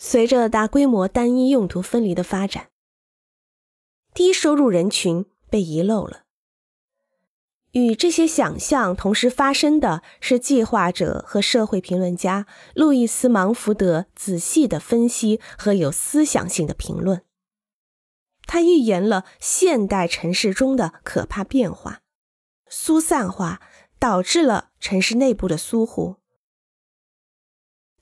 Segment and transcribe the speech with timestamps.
[0.00, 2.70] 随着大规模单一用途分离的发展，
[4.14, 6.22] 低收入人群被遗漏了。
[7.72, 17.22] 与这些想象同时发生的是，计划者和社会评论家路易斯·芒福德仔细的分析和有思想性的评论。
[18.46, 22.00] 他预言了现代城市中的可怕变化：
[22.68, 23.60] 疏散化
[23.98, 26.16] 导致了城市内部的疏忽。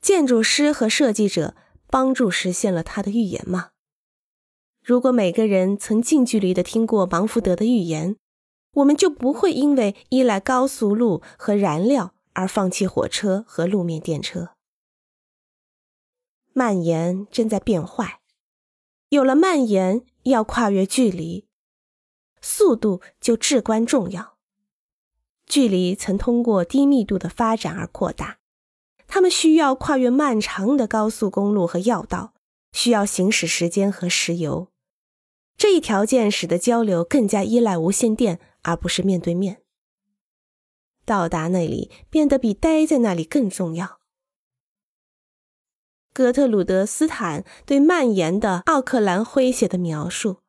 [0.00, 1.56] 建筑师和设计者
[1.88, 3.70] 帮助实现了他的预言吗？
[4.82, 8.16] 如果每个人曾近距离的听过芒福德的预言，
[8.74, 14.50] 我们就不会因为依赖高速路和燃料而放弃火车和路面电车。
[16.52, 18.20] 蔓延正在变坏，
[19.08, 21.48] 有了蔓延，要跨越距离，
[22.40, 24.36] 速度就至关重要。
[25.46, 28.38] 距离曾通过低密度的发展而扩大。
[29.16, 32.34] 他们需要跨越漫长的高速公路和要道，
[32.72, 34.70] 需要行驶时间和石油。
[35.56, 39.62] 这一条件使得交流更加依赖无线电，而不是面对面。
[41.06, 44.00] 到达那里变得比待在那里更重要。
[46.12, 50.42] 格特鲁德·斯坦对蔓延的奥克兰诙谐的描述：“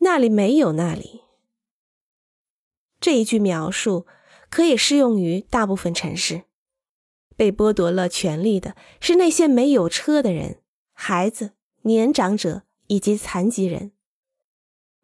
[0.00, 1.22] 那里没有那里。”
[3.00, 4.06] 这一句描述
[4.50, 6.42] 可以适用于大部分城市。
[7.38, 10.58] 被剥夺了权利的是那些没有车的人、
[10.92, 13.92] 孩子、年长者以及残疾人。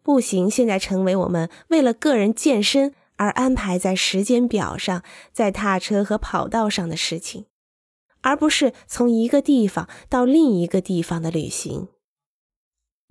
[0.02, 7.46] 步行现在成为我们为了个人健身而安排在时间表上，在踏车和跑道上的事情，
[8.22, 11.86] 而不是从一个地方到另一个地方的旅行。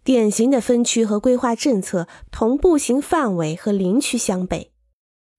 [0.04, 4.73] 典型的分区和规划政策同步行范围和林区相悖。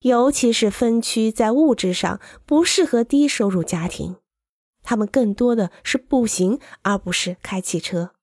[0.05, 4.16] 尤其是分区在物质上不适合低收入家庭，
[4.83, 8.13] 他们更多的是步行，而不是开汽车。